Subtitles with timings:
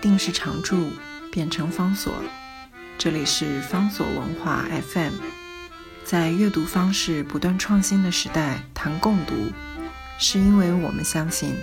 [0.00, 0.90] 定是常驻，
[1.30, 2.12] 变成方所。
[2.98, 5.12] 这里是方所文化 FM，
[6.04, 9.34] 在阅读方式不断创新的时代，谈共读，
[10.18, 11.54] 是因为我们相信，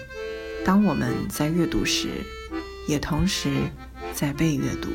[0.64, 2.09] 当我们在阅读时，
[2.88, 3.50] 也同时
[4.14, 4.89] 在被阅读。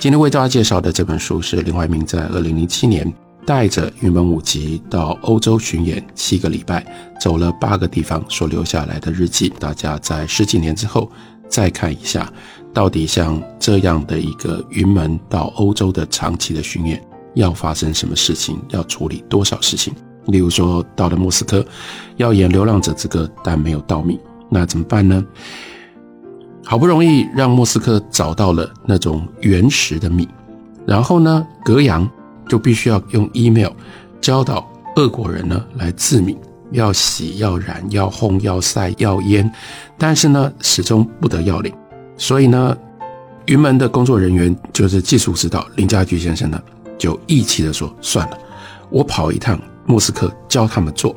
[0.00, 3.06] 今天为大家介绍的这本书是林怀民在二零零七年
[3.50, 6.86] 带着云门舞集到欧洲巡演七个礼拜，
[7.20, 9.52] 走了八个地方所留下来的日记。
[9.58, 11.10] 大家在十几年之后
[11.48, 12.32] 再看一下，
[12.72, 17.02] 到底像这样的一个云门到欧洲的长期的巡演，
[17.34, 19.92] 要发生什么事情，要处理多少事情？
[20.26, 21.66] 例如说，到了莫斯科
[22.18, 24.16] 要演《流浪者之歌》，但没有稻米，
[24.48, 25.26] 那怎么办呢？
[26.64, 30.28] 好不容易让莫斯科找到了那种原始的米，
[30.86, 32.08] 然后呢，格阳
[32.50, 33.70] 就必须要用 email
[34.20, 36.36] 教导俄国人呢来制米，
[36.72, 39.50] 要洗、要染、要烘、要晒、要腌，
[39.96, 41.72] 但是呢，始终不得要领。
[42.18, 42.76] 所以呢，
[43.46, 46.60] 云门的工作人员就是技术指导林家驹先生呢，
[46.98, 48.38] 就义气的说：“算了，
[48.90, 51.16] 我跑一趟莫斯科教他们做。”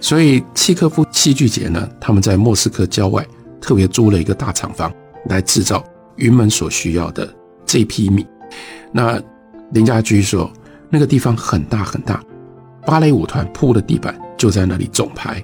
[0.00, 3.26] 所以契科夫戏剧节呢，他们在莫斯科郊外。
[3.60, 4.90] 特别租了一个大厂房
[5.28, 7.28] 来制造云门所需要的
[7.66, 8.24] 这批米。
[8.92, 9.20] 那
[9.72, 10.50] 林家驹说，
[10.90, 12.22] 那个地方很大很大，
[12.86, 15.42] 芭蕾舞团铺的地板就在那里总排。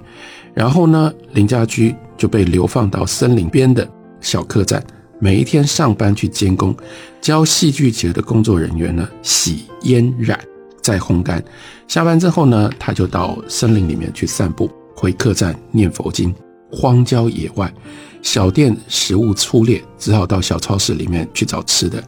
[0.54, 3.88] 然后呢，林家驹就被流放到森林边的
[4.20, 4.82] 小客栈，
[5.18, 6.74] 每一天上班去监工，
[7.20, 10.38] 教戏剧节的工作人员呢洗、腌、染，
[10.80, 11.42] 再烘干。
[11.88, 16.34] 下班之后呢，他就到森林里面去散步，回客栈念佛经。
[16.72, 17.72] 荒郊野外，
[18.20, 22.02] 小店食物粗劣，只好到小超市里面去找吃的。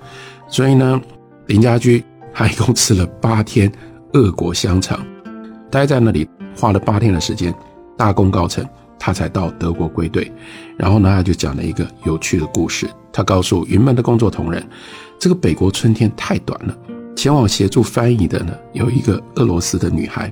[0.49, 1.01] 所以呢，
[1.47, 2.03] 林家驹
[2.39, 3.73] 他一共吃了八天
[4.13, 5.03] 俄国香肠，
[5.71, 7.55] 待在那里花了八天的时间，
[7.97, 8.63] 大功告成，
[8.99, 10.31] 他才到德国归队。
[10.77, 12.87] 然后呢，他就讲了一个有趣的故事。
[13.11, 14.63] 他告诉云门的工作同仁，
[15.19, 16.77] 这个北国春天太短了，
[17.17, 20.31] 前往协助翻译的呢有一个俄罗斯的女孩，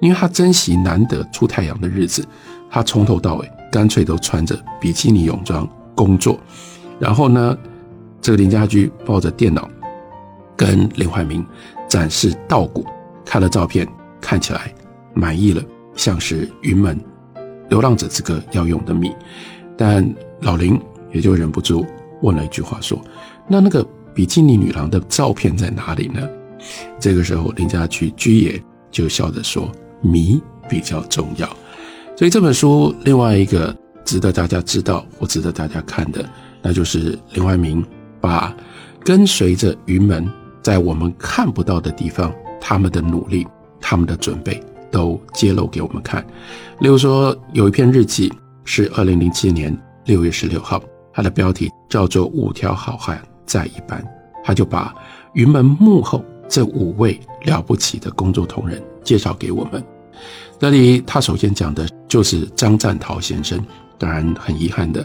[0.00, 2.26] 因为她珍惜难得出太阳的日子，
[2.68, 3.48] 她从头到尾。
[3.70, 6.38] 干脆都穿着比基尼泳装工作，
[6.98, 7.56] 然后呢，
[8.20, 9.68] 这个林家驹抱着电脑
[10.56, 11.44] 跟林怀民
[11.88, 12.86] 展示稻谷，
[13.24, 13.86] 看了照片，
[14.20, 14.72] 看起来
[15.14, 15.62] 满意了，
[15.94, 16.98] 像是云门
[17.68, 19.12] 流浪者之歌要用的米，
[19.76, 20.08] 但
[20.40, 20.80] 老林
[21.12, 21.86] 也就忍不住
[22.22, 23.00] 问了一句话说
[23.48, 26.28] ：“那那个比基尼女郎的照片在哪里呢？”
[26.98, 31.48] 这个时候林家驹居也就笑着说：“米比较重要。”
[32.16, 36.24] 所以这本书另外一个值得大家知道或值得大家看的，
[36.62, 37.84] 那就是林怀民
[38.20, 38.54] 把
[39.04, 40.26] 跟随着云门
[40.64, 43.46] 在我们看不到的地方，他们的努力、
[43.80, 44.60] 他们的准备
[44.90, 46.26] 都揭露给我们看。
[46.80, 48.32] 例如说，有一篇日记
[48.64, 49.76] 是二零零七年
[50.06, 50.82] 六月十六号，
[51.12, 54.02] 它的标题叫做《五条好汉在一班》，
[54.42, 54.94] 他就把
[55.34, 59.84] 云门幕后这五位了不起的工作同仁介绍给我们。
[60.58, 61.86] 这里他首先讲的。
[62.06, 63.58] 就是张占桃先生，
[63.98, 65.04] 当然很遗憾的，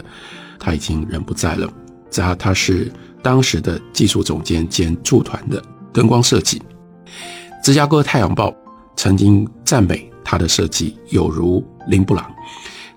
[0.60, 1.68] 他已经人不在了。
[2.12, 2.88] 他他是
[3.22, 6.60] 当时的技术总监兼驻团的灯光设计。
[7.62, 8.54] 芝加哥太阳报
[8.96, 12.30] 曾经赞美他的设计有如林布朗。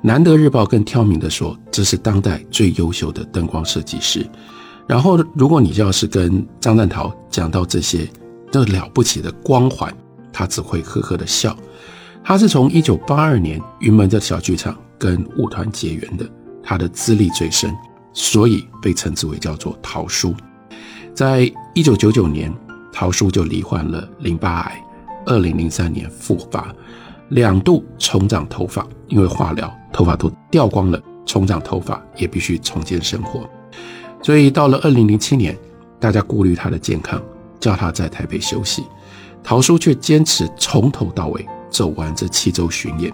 [0.01, 4.29] 南德日报更挑明的说，这是当代最优秀的灯光设计师。
[4.85, 8.05] 然后，如果你要是跟张赞桃讲到这些
[8.51, 9.95] 这了不起的光环，
[10.33, 11.55] 他只会呵呵的笑。
[12.21, 16.29] 他是从一九八二年云门的小剧场跟舞团结缘的，
[16.61, 17.73] 他的资历最深，
[18.13, 20.33] 所以被称之为叫做桃叔。
[21.13, 22.53] 在一九九九年，
[22.91, 24.83] 桃叔就罹患了淋巴癌，
[25.25, 26.73] 二零零三年复发，
[27.29, 33.49] 两度重长头发，因为化疗头发都掉光了，重长头发也必须重建生活。
[34.21, 35.57] 所以到了二零零七年，
[35.99, 37.21] 大家顾虑他的健康，
[37.59, 38.83] 叫他在台北休息，
[39.43, 41.45] 桃叔却坚持从头到尾。
[41.69, 43.11] 走完这七周巡演，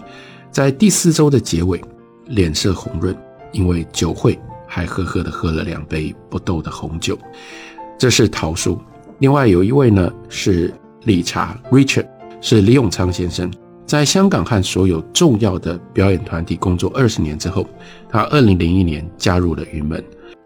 [0.50, 1.82] 在第四周的结尾，
[2.26, 3.16] 脸色红润，
[3.52, 4.38] 因为酒会
[4.70, 7.18] 还呵呵的喝了两杯不斗的红酒。
[7.98, 8.80] 这是桃叔。
[9.18, 10.72] 另外有一位呢是
[11.02, 12.06] 理查 Richard，
[12.40, 13.52] 是李永昌先生，
[13.84, 17.66] 在香港和所有重要的表演团体工作二十年之后，
[18.08, 20.02] 他二零零一年加入了云门，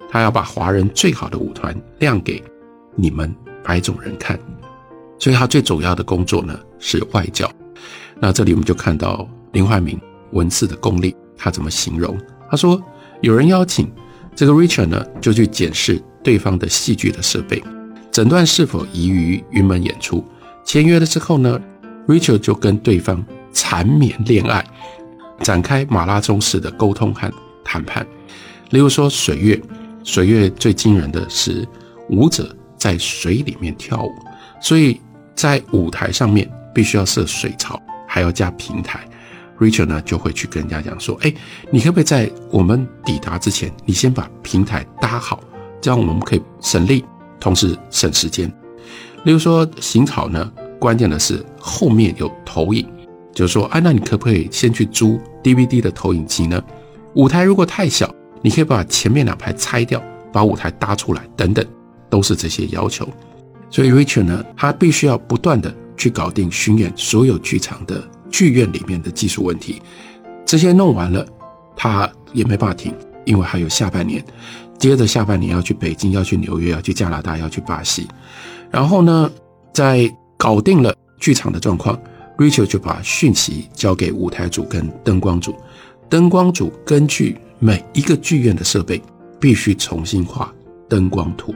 [0.08, 2.42] 他要把华人最好的舞团亮给
[2.96, 3.32] 你们
[3.62, 4.40] 白种人看，
[5.18, 7.48] 所以他最主要的工作呢是外教。
[8.18, 9.96] 那这里我们就看到林怀民
[10.32, 12.18] 文字的功力，他怎么形容？
[12.50, 12.82] 他说，
[13.20, 13.88] 有人邀请
[14.34, 17.62] 这个 Richard 呢，就去检视对方的戏剧的设备，
[18.10, 20.24] 诊断是否宜于云门演出。
[20.64, 21.60] 签约了之后呢
[22.08, 24.64] ，Richard 就跟对方缠绵恋爱。
[25.40, 27.30] 展开马拉松式的沟通和
[27.64, 28.06] 谈判。
[28.70, 29.60] 例如说水月，
[30.04, 31.66] 水月最惊人的是
[32.08, 34.12] 舞者在水里面跳舞，
[34.62, 35.00] 所以
[35.34, 39.00] 在舞台上面必须要设水槽，还要加平台。
[39.58, 41.32] Richard 呢就会去跟人家讲说：“哎，
[41.70, 45.40] 你可不可以在我们抵达之前，你先把平台搭好，
[45.80, 47.04] 这样我们可以省力，
[47.38, 48.52] 同时省时间。
[49.24, 52.86] 例如说行草呢，关键的是后面有投影，
[53.32, 56.62] 就是说，哎，那你可不可以先去租 DVD 的投影机呢？
[57.14, 58.12] 舞台如果太小，
[58.42, 60.02] 你可以把前面两排拆掉，
[60.32, 61.64] 把舞台搭出来，等等，
[62.10, 63.08] 都是这些要求。
[63.70, 68.02] 所以 Richard 呢，他必须要不断的去搞定巡演所有剧场的。”
[68.34, 69.80] 剧院里面的技术问题，
[70.44, 71.24] 这些弄完了，
[71.76, 72.92] 他也没办法停，
[73.24, 74.20] 因为还有下半年，
[74.76, 78.08] 接着下半年要去北京，要去纽约，要去加拿大，要去巴西。
[78.72, 79.30] 然后呢，
[79.72, 81.96] 在搞定了剧场的状况
[82.36, 85.54] ，Rachel 就把讯息交给舞台组跟灯光组，
[86.08, 89.00] 灯光组根据每一个剧院的设备，
[89.38, 90.52] 必须重新画
[90.88, 91.54] 灯光图，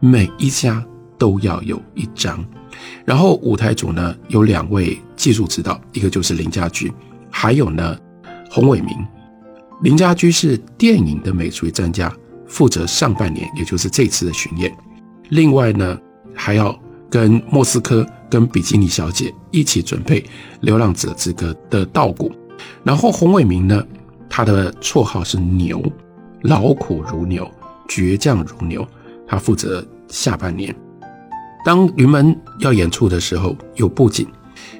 [0.00, 0.84] 每一家
[1.16, 2.44] 都要有一张。
[3.04, 6.92] 然后舞台组呢有两位技术指导，一个就是林家驹，
[7.30, 7.96] 还有呢
[8.50, 8.94] 洪伟明。
[9.82, 12.12] 林家驹是电影的美术专家，
[12.46, 14.70] 负责上半年，也就是这次的巡演。
[15.30, 15.98] 另外呢
[16.34, 16.78] 还要
[17.08, 20.20] 跟莫斯科、跟比基尼小姐一起准备
[20.60, 22.30] 《流浪者之歌》的稻谷。
[22.84, 23.82] 然后洪伟明呢，
[24.28, 25.82] 他的绰号是牛，
[26.42, 27.50] 劳苦如牛，
[27.88, 28.86] 倔强如牛。
[29.26, 30.74] 他负责下半年。
[31.64, 34.26] 当云门要演出的时候，有布景，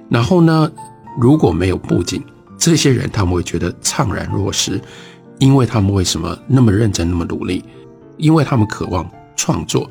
[0.09, 0.71] 然后呢，
[1.19, 2.23] 如果没有布景，
[2.57, 4.81] 这些人他们会觉得怅然若失，
[5.39, 7.65] 因为他们为什么那么认真、那么努力？
[8.17, 9.89] 因为他们渴望创作。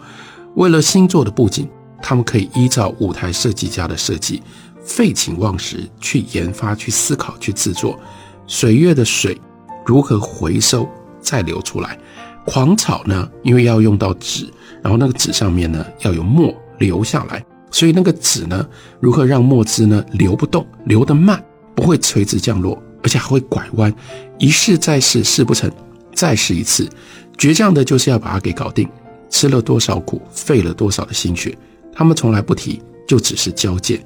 [0.56, 1.70] 为了新作的布景，
[2.02, 4.42] 他们可以依照舞台设计家的设计，
[4.82, 8.00] 废寝忘食去研发、去思考、去制作。
[8.48, 9.40] 水月的水
[9.86, 10.90] 如何回收
[11.22, 11.98] 再流出来？
[12.46, 13.30] 狂草呢？
[13.44, 14.52] 因为要用到纸，
[14.82, 16.52] 然后那个纸上面呢要有墨。
[16.80, 18.68] 流下来，所以那个纸呢，
[19.00, 21.44] 如何让墨汁呢流不动，流得慢，
[21.76, 23.94] 不会垂直降落，而且还会拐弯，
[24.38, 25.72] 一试再试，试不成，
[26.14, 26.90] 再试一次，
[27.38, 28.90] 倔强的就是要把它给搞定。
[29.30, 31.56] 吃了多少苦，费了多少的心血，
[31.94, 34.04] 他们从来不提，就只是交件。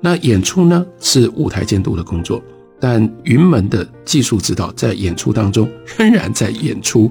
[0.00, 2.42] 那演出呢，是舞台监督的工作，
[2.80, 7.08] 但云门的技术指导在演出当中仍然在演出，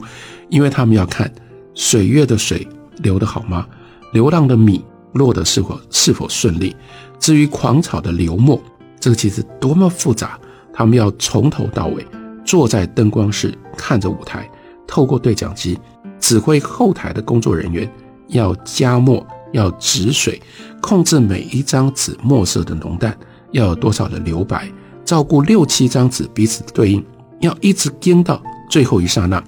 [0.49, 1.33] 因为他们要看
[1.73, 3.65] 水月的水流得好吗？
[4.11, 4.83] 流浪的米
[5.13, 6.75] 落得是否是否顺利？
[7.19, 8.61] 至于狂草的流墨，
[8.99, 10.39] 这个其实多么复杂。
[10.71, 12.05] 他们要从头到尾
[12.45, 14.49] 坐在灯光室看着舞台，
[14.87, 15.77] 透过对讲机
[16.19, 17.91] 指挥后台的工作人员
[18.27, 20.41] 要加墨、要止水，
[20.81, 23.17] 控制每一张纸墨色的浓淡，
[23.51, 24.71] 要有多少的留白，
[25.03, 27.05] 照顾六七张纸彼此对应，
[27.41, 29.43] 要一直盯到最后一刹那。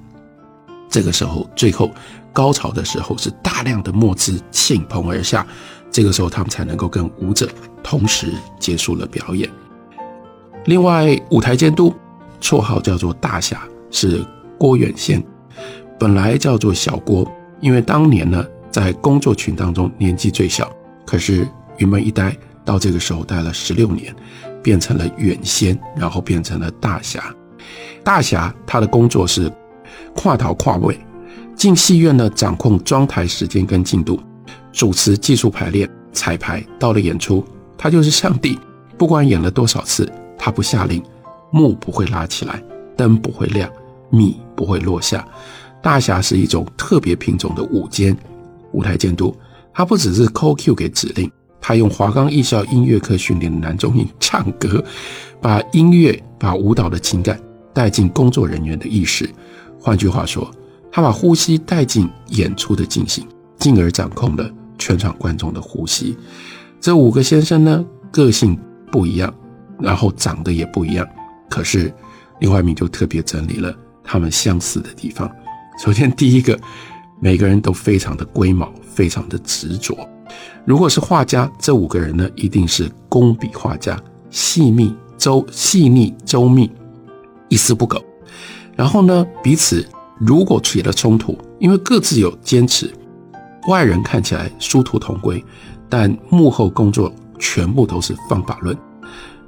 [0.90, 1.90] 这个时候，最后。
[2.34, 5.46] 高潮的时候是大量的墨汁倾盆而下，
[5.92, 7.50] 这个时候他们才能够跟舞者
[7.84, 9.50] 同时结束了表演。
[10.66, 11.94] 另外，舞台监督
[12.40, 14.24] 绰号叫做大侠是
[14.58, 15.24] 郭远先，
[16.00, 17.30] 本来叫做小郭，
[17.60, 20.72] 因为当年呢在工作群当中年纪最小，
[21.06, 24.16] 可是云门一待到这个时候待了十六年，
[24.64, 27.24] 变成了远先，然后变成了大侠。
[28.04, 29.52] 大侠他的工作是
[30.16, 30.98] 跨岛跨位。
[31.62, 34.20] 进戏院呢，掌控装台时间跟进度，
[34.72, 37.46] 主持技术排练、彩排，到了演出，
[37.78, 38.58] 他就是上帝。
[38.98, 41.04] 不管演了多少次，他不下令，
[41.52, 42.64] 幕不会拉起来，
[42.98, 43.70] 灯不会亮，
[44.10, 45.24] 米不会落下。
[45.84, 48.18] 大侠是一种特别品种的舞监，
[48.72, 49.32] 舞台监督。
[49.72, 54.84] 他不只是扣 Q 给指令，他用华冈艺校音乐课训练的男中音唱歌，
[55.40, 57.40] 把音乐、把舞蹈的情感
[57.72, 59.30] 带进工作人员的意识。
[59.80, 60.52] 换句话说。
[60.92, 63.26] 他把呼吸带进演出的进行，
[63.58, 66.18] 进而掌控了全场观众的呼吸。
[66.82, 68.60] 这五个先生呢，个性
[68.92, 69.34] 不一样，
[69.80, 71.08] 然后长得也不一样。
[71.50, 71.94] 可是
[72.40, 75.32] 林怀民就特别整理了他们相似的地方。
[75.82, 76.60] 首先，第一个，
[77.22, 79.98] 每个人都非常的龟毛，非常的执着。
[80.66, 83.98] 如果是画家，这五个人呢，一定是工笔画家，
[84.30, 86.70] 细密周细腻周密，
[87.48, 88.04] 一丝不苟。
[88.76, 89.88] 然后呢，彼此。
[90.20, 92.92] 如果起了冲突，因为各自有坚持，
[93.68, 95.44] 外人看起来殊途同归，
[95.90, 98.78] 但幕后工作全部都是方法论。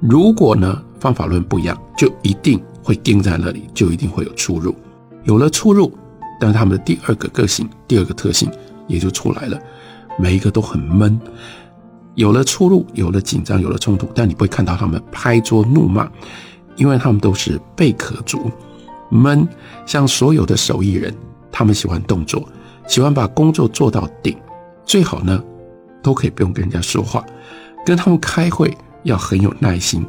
[0.00, 4.74] 如果呢方法论不一样，就一定会钉在那里，就一定会有出入。
[5.22, 5.92] 有了出入，
[6.40, 8.50] 但是他们的第二个个性、第二个特性
[8.86, 9.58] 也就出来了，
[10.18, 11.18] 每一个都很闷。
[12.14, 16.08] 有了出入，有了紧张，有了冲突，但你不会看到他们拍桌怒骂，
[16.76, 18.50] 因为他们都是贝壳族。
[19.14, 19.48] 闷，
[19.86, 21.14] 像所有的手艺人，
[21.52, 22.48] 他们喜欢动作，
[22.88, 24.36] 喜欢把工作做到顶，
[24.84, 25.42] 最好呢，
[26.02, 27.24] 都可以不用跟人家说话。
[27.86, 30.04] 跟他们开会要很有耐心，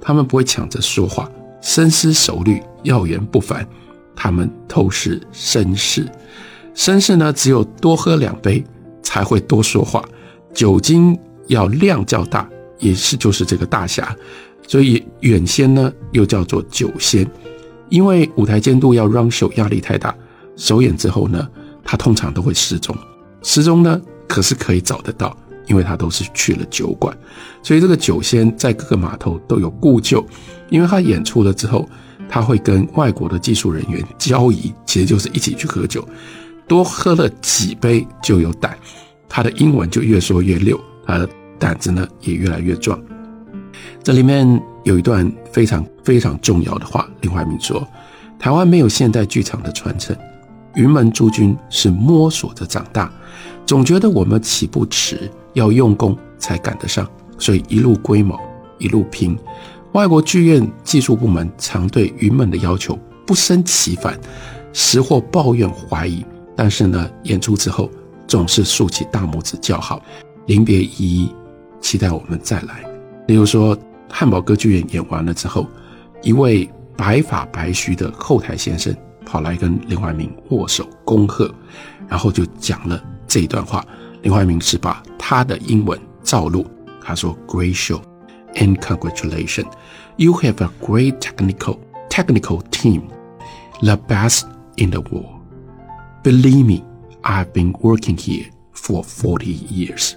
[0.00, 1.30] 他们不会抢着说话，
[1.62, 3.66] 深思熟虑，要言不凡。
[4.14, 6.06] 他们透视绅士，
[6.74, 8.62] 绅士呢，只有多喝两杯
[9.02, 10.04] 才会多说话，
[10.52, 12.46] 酒精要量较大，
[12.78, 14.14] 也是就是这个大侠，
[14.66, 17.26] 所以远仙呢又叫做酒仙。
[17.90, 20.14] 因为舞台监督要 run show 压力太大，
[20.56, 21.46] 首演之后呢，
[21.84, 22.96] 他通常都会失踪。
[23.42, 27.16] 失踪呢，可是可以找得到，因为他都是去了酒馆，
[27.62, 30.24] 所以这个酒仙在各个码头都有故旧。
[30.68, 31.88] 因为他演出了之后，
[32.28, 36.06] 他会跟外国的技术人员交易，其实就是一起去喝酒，
[36.68, 38.78] 多喝了几杯就有胆，
[39.28, 41.28] 他的英文就越说越溜，他的
[41.58, 42.96] 胆子呢也越来越壮。
[44.02, 47.86] 这里面有一段非常非常重要的话，林怀民说
[48.40, 50.16] ：“台湾没有现代剧场的传承，
[50.74, 53.12] 云门诸君是摸索着长大，
[53.66, 57.06] 总觉得我们起步迟，要用功才赶得上，
[57.38, 58.40] 所以一路龟毛，
[58.78, 59.38] 一路拼。
[59.92, 64.18] 外国剧院技术部门常对云门的要求不胜其烦，
[64.72, 66.24] 时或抱怨怀疑，
[66.56, 67.90] 但是呢，演出之后
[68.26, 70.00] 总是竖起大拇指叫好，
[70.46, 71.34] 临别依依，
[71.82, 72.82] 期待我们再来。
[73.26, 73.76] 例如说。”
[74.10, 75.66] 汉堡歌剧院演完了之后，
[76.22, 81.52] 一位白发白须的后台先生跑来跟林怀民握手恭贺，
[82.08, 83.84] 然后就讲了这一段话。
[84.22, 86.66] 林怀民是把他的英文照录，
[87.02, 88.02] 他说：“Great show
[88.54, 89.70] and congratulations,
[90.16, 91.78] you have a great technical
[92.10, 93.04] technical team,
[93.80, 94.42] the best
[94.76, 95.40] in the world.
[96.22, 96.84] Believe me,
[97.22, 100.12] I've been working here for forty years.”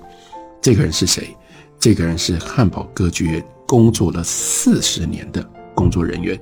[0.62, 1.38] 这个人是谁？
[1.80, 3.46] 这个人是汉堡歌剧院。
[3.74, 6.40] 工作了四十年的工作人员，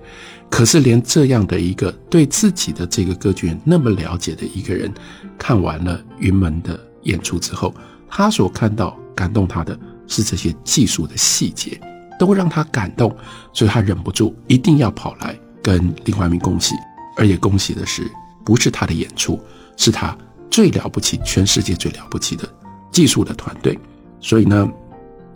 [0.50, 4.94] 可是连这样的一个对自己的这个歌剧院那么了解的一个人，
[5.38, 7.74] 看完了云门的演出之后，
[8.10, 11.80] 他所看到感动他的是这些技术的细节，
[12.20, 13.16] 都让他感动，
[13.54, 16.76] 所以他忍不住一定要跑来跟林怀民恭喜，
[17.16, 18.12] 而且恭喜的是
[18.44, 19.40] 不是他的演出，
[19.78, 20.14] 是他
[20.50, 22.44] 最了不起，全世界最了不起的
[22.92, 23.80] 技术的团队。
[24.20, 24.70] 所以呢，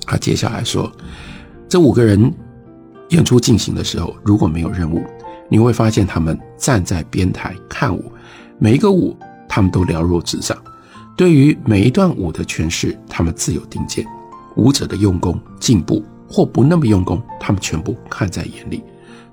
[0.06, 0.92] 他接下来说。
[1.76, 2.34] 这五个人
[3.10, 5.04] 演出进行的时候，如果没有任务，
[5.50, 8.10] 你会发现他们站在边台看舞，
[8.58, 9.14] 每一个舞
[9.46, 10.58] 他们都了若指掌。
[11.18, 14.08] 对于每一段舞的诠释，他们自有定见。
[14.56, 18.82] 舞者的用功、进步或不那么用功，他们全部看在眼里。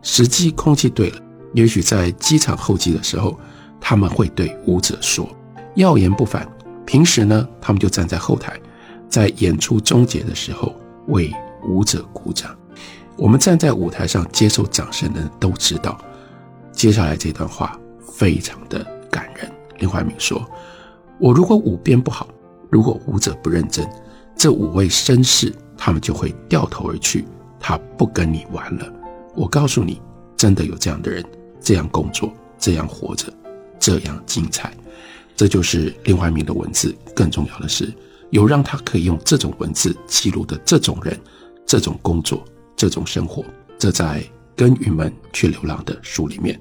[0.03, 1.19] 时机、空气对了，
[1.55, 3.39] 也许在机场候机的时候，
[3.81, 5.29] 他们会对舞者说
[5.77, 6.45] ：“要言不凡。”
[6.85, 8.53] 平时呢，他们就站在后台，
[9.09, 10.75] 在演出终结的时候
[11.07, 11.33] 为。
[11.65, 12.57] 舞者鼓掌，
[13.17, 15.99] 我们站在舞台上接受掌声的人都知道，
[16.73, 19.51] 接下来这段话非常的感人。
[19.79, 20.45] 林怀民说
[21.19, 22.29] ：“我如果舞编不好，
[22.71, 23.89] 如果舞者不认真，
[24.37, 27.25] 这五位绅士他们就会掉头而去，
[27.59, 28.93] 他不跟你玩了。
[29.35, 30.01] 我告诉你，
[30.37, 31.25] 真的有这样的人，
[31.61, 33.33] 这样工作，这样活着，
[33.79, 34.73] 这样精彩。
[35.35, 36.95] 这就是林怀民的文字。
[37.15, 37.93] 更重要的是，
[38.31, 41.19] 有让他可以用这种文字记录的这种人。”
[41.73, 42.45] 这种工作，
[42.77, 43.43] 这种生活，
[43.79, 44.21] 这在
[44.55, 46.61] 《跟鱼们去流浪》的书里面。